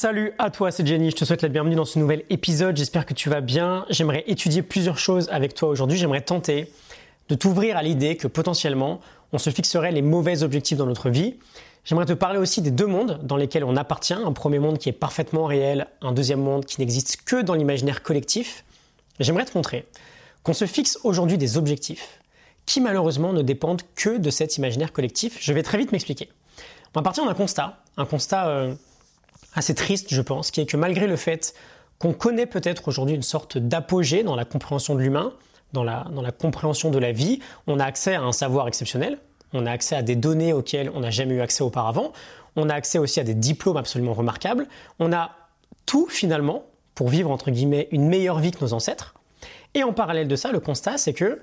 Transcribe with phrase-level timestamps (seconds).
[0.00, 3.04] Salut à toi, c'est Jenny, je te souhaite la bienvenue dans ce nouvel épisode, j'espère
[3.04, 3.84] que tu vas bien.
[3.90, 6.72] J'aimerais étudier plusieurs choses avec toi aujourd'hui, j'aimerais tenter
[7.28, 9.00] de t'ouvrir à l'idée que potentiellement
[9.32, 11.34] on se fixerait les mauvais objectifs dans notre vie.
[11.84, 14.88] J'aimerais te parler aussi des deux mondes dans lesquels on appartient, un premier monde qui
[14.88, 18.64] est parfaitement réel, un deuxième monde qui n'existe que dans l'imaginaire collectif.
[19.18, 19.84] J'aimerais te montrer
[20.44, 22.20] qu'on se fixe aujourd'hui des objectifs
[22.66, 25.38] qui malheureusement ne dépendent que de cet imaginaire collectif.
[25.40, 26.28] Je vais très vite m'expliquer.
[26.94, 28.74] On va partir d'un constat, un constat euh,
[29.58, 31.54] assez triste, je pense, qui est que malgré le fait
[31.98, 35.32] qu'on connaît peut-être aujourd'hui une sorte d'apogée dans la compréhension de l'humain,
[35.72, 39.18] dans la, compréhension de la vie, on a accès à un savoir exceptionnel,
[39.52, 42.12] on a accès à des données auxquelles on n'a jamais eu accès auparavant,
[42.56, 44.66] on a accès aussi à des diplômes absolument remarquables,
[44.98, 45.32] on a
[45.84, 49.14] tout finalement pour vivre entre guillemets une meilleure vie que nos ancêtres.
[49.74, 51.42] Et en parallèle de ça, le constat c'est que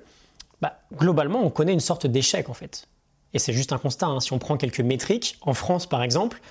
[0.62, 2.88] bah, globalement on connaît une sorte d'échec en fait.
[3.34, 4.20] Et c'est juste un constat, hein.
[4.22, 6.42] si on prend quelques métriques, en France par exemple,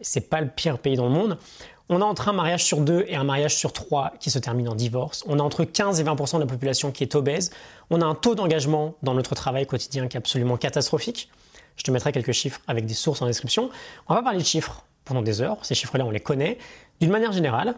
[0.00, 1.38] c'est pas le pire pays dans le monde.
[1.88, 4.68] On a entre un mariage sur deux et un mariage sur trois qui se termine
[4.68, 5.24] en divorce.
[5.28, 7.50] On a entre 15 et 20% de la population qui est obèse.
[7.90, 11.30] On a un taux d'engagement dans notre travail quotidien qui est absolument catastrophique.
[11.76, 13.70] Je te mettrai quelques chiffres avec des sources en description.
[14.08, 15.58] On va parler de chiffres pendant des heures.
[15.62, 16.58] Ces chiffres-là, on les connaît.
[17.00, 17.76] D'une manière générale,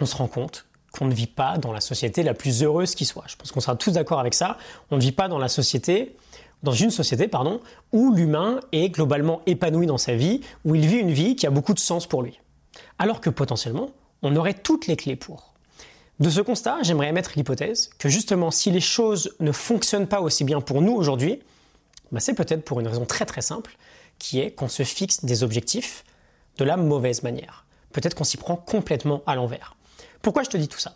[0.00, 3.04] on se rend compte qu'on ne vit pas dans la société la plus heureuse qui
[3.04, 3.24] soit.
[3.26, 4.56] Je pense qu'on sera tous d'accord avec ça.
[4.90, 6.16] On ne vit pas dans la société
[6.62, 7.60] dans une société pardon,
[7.92, 11.50] où l'humain est globalement épanoui dans sa vie, où il vit une vie qui a
[11.50, 12.40] beaucoup de sens pour lui.
[12.98, 13.90] Alors que potentiellement,
[14.22, 15.54] on aurait toutes les clés pour.
[16.20, 20.44] De ce constat, j'aimerais émettre l'hypothèse que justement, si les choses ne fonctionnent pas aussi
[20.44, 21.40] bien pour nous aujourd'hui,
[22.12, 23.76] bah, c'est peut-être pour une raison très très simple,
[24.18, 26.04] qui est qu'on se fixe des objectifs
[26.58, 27.64] de la mauvaise manière.
[27.92, 29.74] Peut-être qu'on s'y prend complètement à l'envers.
[30.20, 30.94] Pourquoi je te dis tout ça?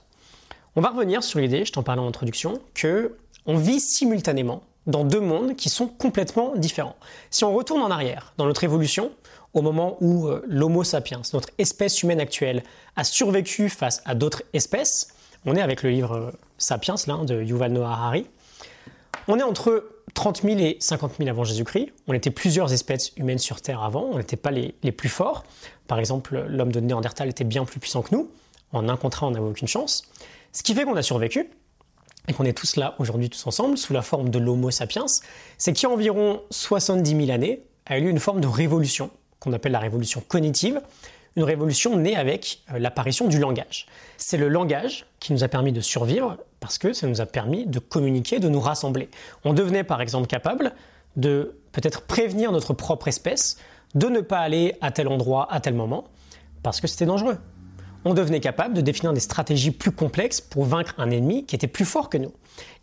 [0.77, 5.05] On va revenir sur l'idée, je t'en parlais en introduction, que on vit simultanément dans
[5.05, 6.97] deux mondes qui sont complètement différents.
[7.31, 9.11] Si on retourne en arrière dans notre évolution,
[9.55, 12.63] au moment où euh, l'Homo sapiens, notre espèce humaine actuelle,
[12.95, 15.09] a survécu face à d'autres espèces,
[15.47, 18.27] on est avec le livre euh, Sapiens là, de Yuval Noah Harari,
[19.29, 21.93] on est entre 30 000 et 50 000 avant Jésus-Christ.
[22.07, 25.45] On était plusieurs espèces humaines sur Terre avant, on n'était pas les, plus forts.
[25.89, 28.31] Par exemple, l'homme de Néandertal était bien plus puissant que nous.
[28.73, 30.05] En un contre un, on n'avait aucune chance.
[30.53, 31.51] Ce qui fait qu'on a survécu,
[32.29, 35.07] et qu'on est tous là aujourd'hui tous ensemble sous la forme de l'Homo sapiens,
[35.59, 39.11] c'est qu'il y a environ 70 000 années a eu lieu une forme de révolution
[39.39, 40.81] qu'on appelle la révolution cognitive,
[41.37, 43.87] une révolution née avec euh, l'apparition du langage.
[44.17, 47.67] C'est le langage qui nous a permis de survivre parce que ça nous a permis
[47.67, 49.09] de communiquer, de nous rassembler.
[49.45, 50.73] On devenait par exemple capable
[51.17, 53.57] de peut-être prévenir notre propre espèce
[53.95, 56.05] de ne pas aller à tel endroit à tel moment
[56.63, 57.39] parce que c'était dangereux
[58.07, 61.67] on devenait capable de définir des stratégies plus complexes pour vaincre un ennemi qui était
[61.67, 62.33] plus fort que nous.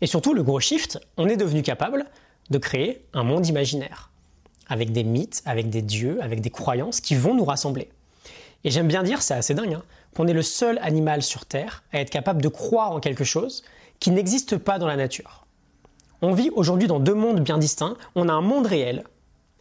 [0.02, 2.04] Et surtout, le gros shift, on est devenu capable
[2.50, 4.10] de créer un monde imaginaire,
[4.68, 7.88] avec des mythes, avec des dieux, avec des croyances qui vont nous rassembler.
[8.64, 9.82] Et j'aime bien dire, c'est assez dingue, hein,
[10.14, 13.64] qu'on est le seul animal sur Terre à être capable de croire en quelque chose
[14.00, 15.46] qui n'existe pas dans la nature.
[16.20, 17.96] On vit aujourd'hui dans deux mondes bien distincts.
[18.14, 19.04] On a un monde réel,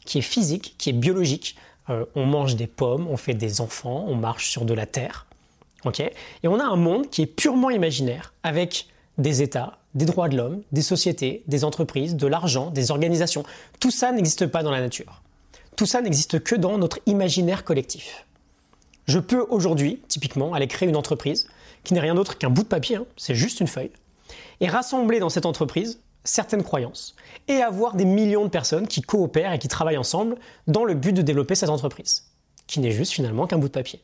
[0.03, 1.55] qui est physique, qui est biologique.
[1.89, 5.25] Euh, on mange des pommes, on fait des enfants, on marche sur de la terre.
[6.43, 10.37] Et on a un monde qui est purement imaginaire, avec des États, des droits de
[10.37, 13.43] l'homme, des sociétés, des entreprises, de l'argent, des organisations.
[13.79, 15.21] Tout ça n'existe pas dans la nature.
[15.75, 18.25] Tout ça n'existe que dans notre imaginaire collectif.
[19.05, 21.47] Je peux aujourd'hui, typiquement, aller créer une entreprise
[21.83, 23.91] qui n'est rien d'autre qu'un bout de papier, hein, c'est juste une feuille,
[24.61, 27.15] et rassembler dans cette entreprise certaines croyances,
[27.49, 31.11] et avoir des millions de personnes qui coopèrent et qui travaillent ensemble dans le but
[31.11, 32.29] de développer cette entreprise,
[32.65, 34.01] qui n'est juste finalement qu'un bout de papier.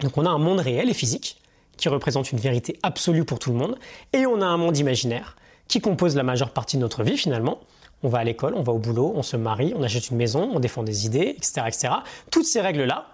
[0.00, 1.40] Donc on a un monde réel et physique
[1.76, 3.78] qui représente une vérité absolue pour tout le monde,
[4.12, 5.36] et on a un monde imaginaire
[5.68, 7.60] qui compose la majeure partie de notre vie finalement.
[8.02, 10.50] On va à l'école, on va au boulot, on se marie, on achète une maison,
[10.52, 11.62] on défend des idées, etc.
[11.66, 11.88] etc.
[12.30, 13.06] Toutes ces règles-là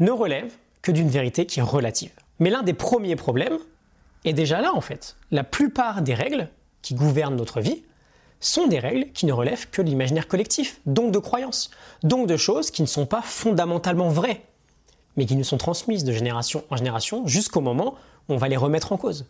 [0.00, 0.52] ne relèvent
[0.82, 2.12] que d'une vérité qui est relative.
[2.38, 3.58] Mais l'un des premiers problèmes
[4.24, 5.16] est déjà là en fait.
[5.30, 6.48] La plupart des règles
[6.82, 7.82] qui gouvernent notre vie
[8.40, 11.70] sont des règles qui ne relèvent que de l'imaginaire collectif, donc de croyances,
[12.02, 14.42] donc de choses qui ne sont pas fondamentalement vraies
[15.16, 17.94] mais qui nous sont transmises de génération en génération jusqu'au moment
[18.28, 19.26] où on va les remettre en cause.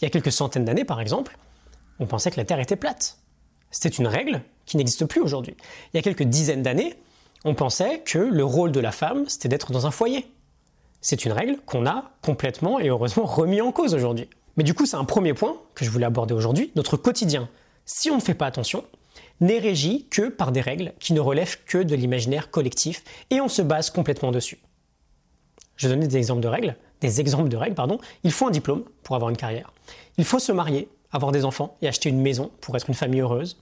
[0.00, 1.36] Il y a quelques centaines d'années, par exemple,
[1.98, 3.18] on pensait que la Terre était plate.
[3.70, 5.56] C'était une règle qui n'existe plus aujourd'hui.
[5.92, 6.96] Il y a quelques dizaines d'années,
[7.44, 10.30] on pensait que le rôle de la femme, c'était d'être dans un foyer.
[11.00, 14.28] C'est une règle qu'on a complètement et heureusement remis en cause aujourd'hui.
[14.56, 16.72] Mais du coup, c'est un premier point que je voulais aborder aujourd'hui.
[16.76, 17.48] Notre quotidien,
[17.86, 18.84] si on ne fait pas attention,
[19.40, 23.48] n'est régi que par des règles qui ne relèvent que de l'imaginaire collectif et on
[23.48, 24.58] se base complètement dessus.
[25.80, 27.98] Je vais donner des exemples de règles, des exemples de règles, pardon.
[28.22, 29.72] Il faut un diplôme pour avoir une carrière.
[30.18, 33.20] Il faut se marier, avoir des enfants et acheter une maison pour être une famille
[33.20, 33.56] heureuse.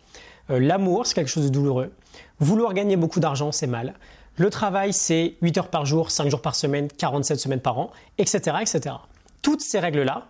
[0.50, 1.92] Euh, l'amour, c'est quelque chose de douloureux.
[2.40, 3.94] Vouloir gagner beaucoup d'argent, c'est mal.
[4.34, 7.92] Le travail, c'est 8 heures par jour, 5 jours par semaine, 47 semaines par an,
[8.18, 8.56] etc.
[8.62, 8.96] etc.
[9.40, 10.26] Toutes ces règles-là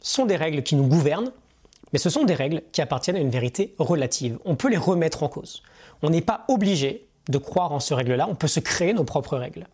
[0.00, 1.32] sont des règles qui nous gouvernent,
[1.94, 4.38] mais ce sont des règles qui appartiennent à une vérité relative.
[4.44, 5.62] On peut les remettre en cause.
[6.02, 9.38] On n'est pas obligé de croire en ces règles-là, on peut se créer nos propres
[9.38, 9.66] règles.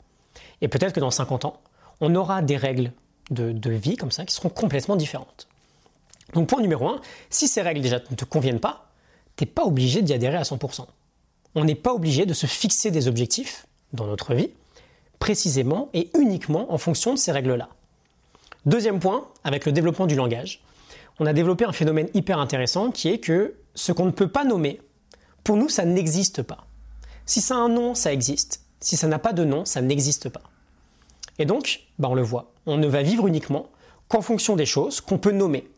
[0.60, 1.60] Et peut-être que dans 50 ans,
[2.00, 2.92] on aura des règles
[3.30, 5.48] de, vie comme ça qui seront complètement différentes.
[6.34, 7.00] Donc point numéro 1,
[7.30, 8.90] si ces règles déjà ne te conviennent pas,
[9.36, 10.86] tu n'es pas obligé d'y adhérer à 100%.
[11.54, 14.50] On n'est pas obligé de se fixer des objectifs dans notre vie,
[15.18, 17.68] précisément et uniquement en fonction de ces règles-là.
[18.66, 20.62] Deuxième point, avec le développement du langage,
[21.18, 24.44] on a développé un phénomène hyper intéressant qui est que ce qu'on ne peut pas
[24.44, 24.80] nommer,
[25.42, 26.66] pour nous, ça n'existe pas.
[27.24, 28.62] Si ça a un nom, ça existe.
[28.80, 30.42] Si ça n'a pas de nom, ça n'existe pas.
[31.38, 33.70] Et donc, bah on le voit, on ne va vivre uniquement
[34.08, 35.68] qu'en fonction des choses qu'on peut nommer.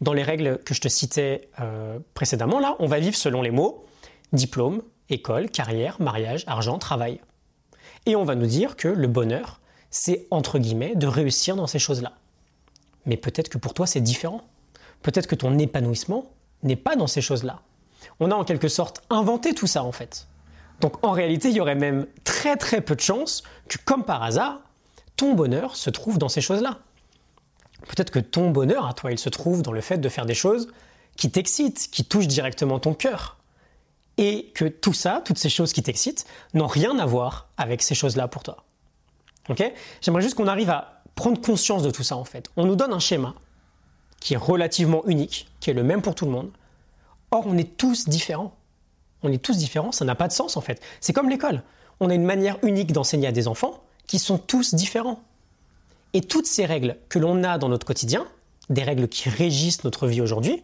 [0.00, 3.50] Dans les règles que je te citais euh, précédemment, là, on va vivre selon les
[3.50, 3.84] mots
[4.32, 7.20] diplôme, école, carrière, mariage, argent, travail.
[8.06, 9.60] Et on va nous dire que le bonheur,
[9.90, 12.12] c'est entre guillemets de réussir dans ces choses-là.
[13.06, 14.40] Mais peut-être que pour toi, c'est différent.
[15.02, 16.26] Peut-être que ton épanouissement
[16.62, 17.60] n'est pas dans ces choses-là.
[18.20, 20.26] On a en quelque sorte inventé tout ça en fait.
[20.82, 24.22] Donc en réalité, il y aurait même très très peu de chances que, comme par
[24.22, 24.60] hasard,
[25.16, 26.80] ton bonheur se trouve dans ces choses-là.
[27.86, 30.34] Peut-être que ton bonheur à toi, il se trouve dans le fait de faire des
[30.34, 30.68] choses
[31.16, 33.38] qui t'excitent, qui touchent directement ton cœur.
[34.18, 37.94] Et que tout ça, toutes ces choses qui t'excitent, n'ont rien à voir avec ces
[37.94, 38.64] choses-là pour toi.
[39.48, 39.62] Ok?
[40.00, 42.50] J'aimerais juste qu'on arrive à prendre conscience de tout ça en fait.
[42.56, 43.34] On nous donne un schéma
[44.20, 46.50] qui est relativement unique, qui est le même pour tout le monde.
[47.30, 48.54] Or, on est tous différents.
[49.22, 50.80] On est tous différents, ça n'a pas de sens en fait.
[51.00, 51.62] C'est comme l'école.
[52.00, 55.20] On a une manière unique d'enseigner à des enfants qui sont tous différents.
[56.14, 58.26] Et toutes ces règles que l'on a dans notre quotidien,
[58.68, 60.62] des règles qui régissent notre vie aujourd'hui,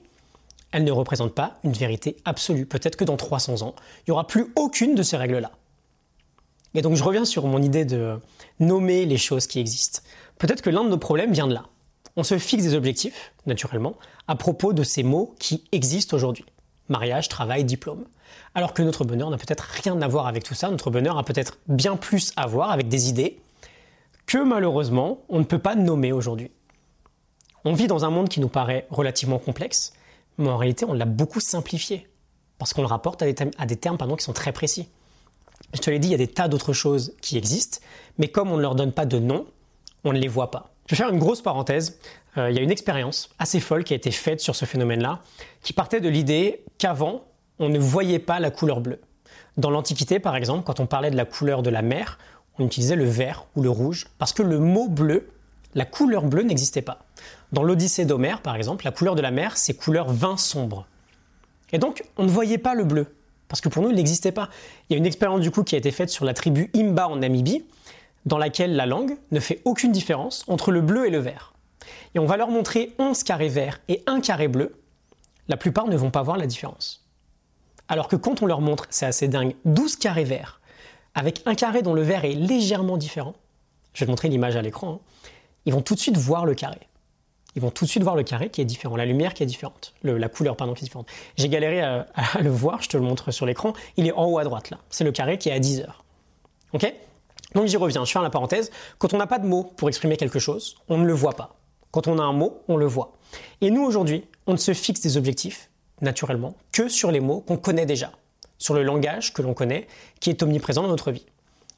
[0.73, 2.67] elles ne représentent pas une vérité absolue.
[2.67, 5.53] Peut-être que dans 300 ans, il n'y aura plus aucune de ces règles-là.
[6.75, 8.19] Et donc je reviens sur mon idée de
[8.61, 10.01] nommer les choses qui existent.
[10.39, 11.65] Peut-être que l'un de nos problèmes vient de là.
[12.17, 13.95] On se fixe des objectifs, naturellement,
[14.27, 16.45] à propos de ces mots qui existent aujourd'hui.
[16.89, 18.05] Mariage, travail, diplôme.
[18.55, 20.71] Alors que notre bonheur n'a peut-être rien à voir avec tout ça.
[20.71, 23.41] Notre bonheur a peut-être bien plus à voir avec des idées
[24.29, 26.51] que malheureusement on ne peut pas nommer aujourd'hui.
[27.65, 29.93] On vit dans un monde qui nous paraît relativement complexe,
[30.37, 32.07] mais en réalité on l'a beaucoup simplifié,
[32.59, 34.89] parce qu'on le rapporte à des, termes, à des qui sont très précis.
[35.75, 37.79] Je te l'ai dit, il y a des tas d'autres choses qui existent,
[38.19, 39.47] mais comme on ne leur donne pas de nom,
[40.05, 40.71] on ne les voit pas.
[40.89, 41.99] Je vais faire une grosse parenthèse.
[42.39, 45.21] Euh, il y a une expérience assez folle qui a été faite sur ce phénomène-là,
[45.63, 47.25] qui partait de l'idée qu'avant,
[47.59, 49.01] on ne voyait pas la couleur bleue.
[49.59, 52.19] Dans l'Antiquité, par exemple, quand on parlait de la couleur de la mer,
[52.59, 55.29] on utilisait le vert ou le rouge, parce que le mot bleu,
[55.75, 57.05] la couleur bleue n'existait pas.
[57.53, 60.87] Dans l'Odyssée d'Homère, par exemple, la couleur de la mer, c'est couleur vin sombre.
[61.71, 63.15] Et donc, on ne voyait pas le bleu,
[63.49, 64.49] parce que pour nous, il n'existait pas.
[64.89, 67.09] Il y a une expérience du coup qui a été faite sur la tribu Imba
[67.09, 67.67] en Namibie,
[68.29, 71.55] dans laquelle la langue ne fait aucune différence entre le bleu et le vert.
[72.15, 74.77] Et on va leur montrer 11 carrés verts et un carré bleu.
[75.49, 77.07] La plupart ne vont pas voir la différence.
[77.89, 80.61] Alors que quand on leur montre, c'est assez dingue, 12 carrés verts,
[81.15, 83.35] avec un carré dont le vert est légèrement différent,
[83.95, 85.29] je vais te montrer l'image à l'écran, hein,
[85.65, 86.81] ils vont tout de suite voir le carré.
[87.57, 89.47] Ils vont tout de suite voir le carré qui est différent, la lumière qui est
[89.47, 91.09] différente, la couleur pardon qui est différente.
[91.37, 92.07] J'ai galéré à,
[92.41, 93.73] le voir, je te le montre sur l'écran.
[93.97, 94.79] Il est en haut à droite là.
[94.91, 96.05] C'est le carré qui est à 10 heures.
[96.75, 96.93] Ok?
[97.55, 98.71] Donc j'y reviens, je fais la parenthèse.
[98.99, 101.57] Quand on n'a pas de mots pour exprimer quelque chose, on ne le voit pas.
[101.91, 103.17] Quand on a un mot, on le voit.
[103.61, 107.57] Et nous aujourd'hui, on ne se fixe des objectifs, naturellement, que sur les mots qu'on
[107.57, 108.13] connaît déjà,
[108.59, 109.87] sur le langage que l'on connaît,
[110.21, 111.25] qui est omniprésent dans notre vie.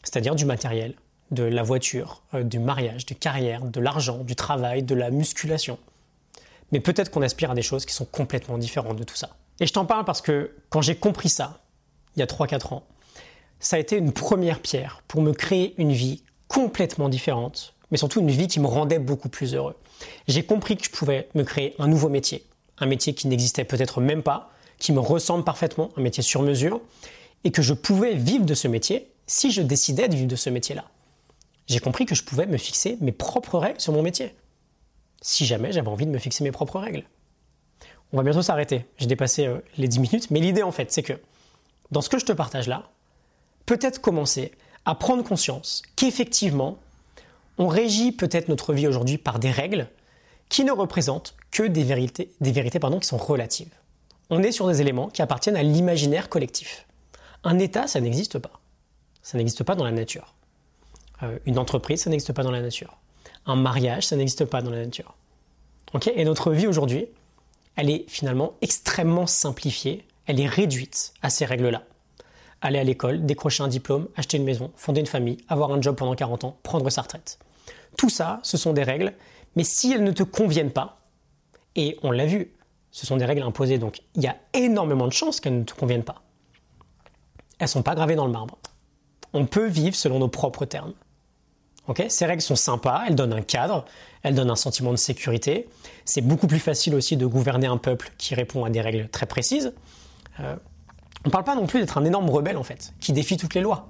[0.02, 0.94] C'est-à-dire du matériel,
[1.30, 5.78] de la voiture, euh, du mariage, de carrière, de l'argent, du travail, de la musculation.
[6.72, 9.30] Mais peut-être qu'on aspire à des choses qui sont complètement différentes de tout ça.
[9.60, 11.60] Et je t'en parle parce que quand j'ai compris ça,
[12.16, 12.82] il y a 3-4 ans,
[13.60, 18.20] ça a été une première pierre pour me créer une vie complètement différente, mais surtout
[18.20, 19.76] une vie qui me rendait beaucoup plus heureux.
[20.26, 22.44] J'ai compris que je pouvais me créer un nouveau métier,
[22.78, 26.80] un métier qui n'existait peut-être même pas, qui me ressemble parfaitement, un métier sur mesure,
[27.44, 30.50] et que je pouvais vivre de ce métier si je décidais de vivre de ce
[30.50, 30.86] métier-là.
[31.66, 34.34] J'ai compris que je pouvais me fixer mes propres règles sur mon métier,
[35.20, 37.04] si jamais j'avais envie de me fixer mes propres règles.
[38.12, 41.04] On va bientôt s'arrêter, j'ai dépassé euh, les 10 minutes, mais l'idée en fait, c'est
[41.04, 41.12] que
[41.92, 42.90] dans ce que je te partage là,
[43.70, 44.50] peut-être commencer
[44.84, 46.78] à prendre conscience qu'effectivement,
[47.56, 49.86] on régit peut-être notre vie aujourd'hui par des règles
[50.48, 53.72] qui ne représentent que des vérités, qui sont relatives.
[54.28, 56.84] On est sur des éléments qui appartiennent à l'imaginaire collectif.
[57.44, 58.58] Un État, ça n'existe pas.
[59.22, 60.34] Ça n'existe pas dans la nature.
[61.22, 62.96] Euh, une entreprise, ça n'existe pas dans la nature.
[63.46, 65.14] Un mariage, ça n'existe pas dans la nature.
[66.16, 67.06] Et notre vie aujourd'hui,
[67.76, 71.84] elle est finalement extrêmement simplifiée, elle est réduite à ces règles-là.
[72.60, 75.96] Aller à l'école, décrocher un diplôme, acheter une maison, fonder une famille, avoir un job
[75.96, 77.38] pendant 40 ans, prendre sa retraite.
[77.96, 79.14] Tout ça, ce sont des règles,
[79.56, 81.00] mais si elles ne te conviennent pas,
[81.76, 82.52] et on l'a vu,
[82.90, 85.74] ce sont des règles imposées, donc il y a énormément de chances qu'elles ne te
[85.74, 86.22] conviennent pas.
[87.58, 88.58] Elles ne sont pas gravées dans le marbre.
[89.32, 90.94] On peut vivre selon nos propres termes.
[92.08, 93.84] Ces règles sont sympas, elles donnent un cadre,
[94.22, 95.68] elles donnent un sentiment de sécurité.
[96.04, 99.26] C'est beaucoup plus facile aussi de gouverner un peuple qui répond à des règles très
[99.26, 99.72] précises.
[100.38, 100.54] Euh,
[101.24, 103.54] on ne parle pas non plus d'être un énorme rebelle en fait, qui défie toutes
[103.54, 103.88] les lois.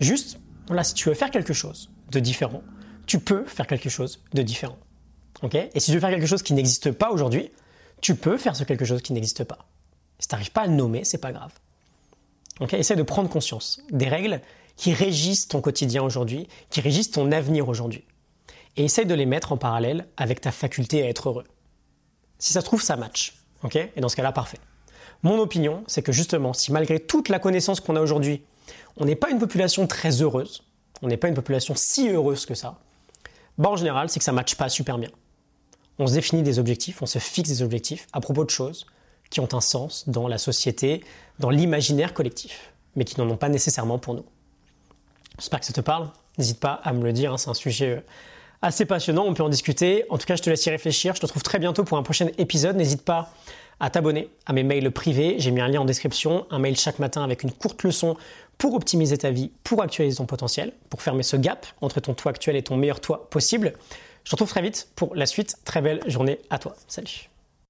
[0.00, 2.62] Juste, voilà, si tu veux faire quelque chose de différent,
[3.06, 4.78] tu peux faire quelque chose de différent.
[5.42, 7.50] Et si tu veux faire quelque chose qui n'existe pas aujourd'hui,
[8.00, 9.66] tu peux faire ce quelque chose qui n'existe pas.
[10.18, 11.52] Si tu n'arrives pas à le nommer, c'est pas grave.
[12.70, 14.40] Essaye de prendre conscience des règles
[14.76, 18.04] qui régissent ton quotidien aujourd'hui, qui régissent ton avenir aujourd'hui.
[18.76, 21.44] Et essaye de les mettre en parallèle avec ta faculté à être heureux.
[22.38, 23.34] Si ça se trouve, ça match.
[23.74, 24.58] Et dans ce cas-là, parfait.
[25.22, 28.42] Mon opinion, c'est que justement, si malgré toute la connaissance qu'on a aujourd'hui,
[28.96, 30.62] on n'est pas une population très heureuse,
[31.02, 32.78] on n'est pas une population si heureuse que ça,
[33.58, 35.10] bah en général, c'est que ça ne matche pas super bien.
[35.98, 38.86] On se définit des objectifs, on se fixe des objectifs à propos de choses
[39.30, 41.04] qui ont un sens dans la société,
[41.38, 44.24] dans l'imaginaire collectif, mais qui n'en ont pas nécessairement pour nous.
[45.38, 46.10] J'espère que ça te parle.
[46.38, 48.00] N'hésite pas à me le dire, hein, c'est un sujet euh,
[48.62, 50.04] assez passionnant, on peut en discuter.
[50.08, 51.14] En tout cas, je te laisse y réfléchir.
[51.14, 52.76] Je te retrouve très bientôt pour un prochain épisode.
[52.76, 53.32] N'hésite pas
[53.82, 55.34] à t'abonner à mes mails privés.
[55.38, 58.16] J'ai mis un lien en description, un mail chaque matin avec une courte leçon
[58.56, 62.30] pour optimiser ta vie, pour actualiser ton potentiel, pour fermer ce gap entre ton toi
[62.30, 63.74] actuel et ton meilleur toi possible.
[64.24, 65.56] Je te retrouve très vite pour la suite.
[65.64, 66.76] Très belle journée à toi.
[66.86, 67.31] Salut.